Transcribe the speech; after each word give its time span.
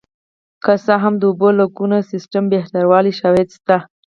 که 0.63 0.73
څه 0.85 0.93
هم 1.03 1.13
د 1.19 1.23
اوبو 1.29 1.47
لګونې 1.59 1.99
سیستم 2.11 2.43
بهتروالی 2.53 3.13
شواهد 3.19 3.47
شته 3.57 3.77